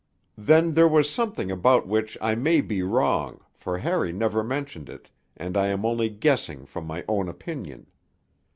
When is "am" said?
5.67-5.85